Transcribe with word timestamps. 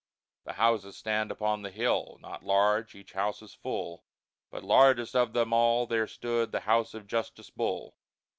The 0.45 0.53
houses 0.53 0.97
stand 0.97 1.29
upon 1.29 1.61
the 1.61 1.69
hill, 1.69 2.17
Not 2.21 2.43
large, 2.43 2.95
each 2.95 3.11
house 3.13 3.43
is 3.43 3.53
full, 3.53 4.03
But 4.49 4.63
largest 4.63 5.15
of 5.15 5.33
them 5.33 5.53
all 5.53 5.85
there 5.85 6.07
stood 6.07 6.51
The 6.51 6.61
house 6.61 6.95
of 6.95 7.05
Justice 7.05 7.51
Bull. 7.51 7.95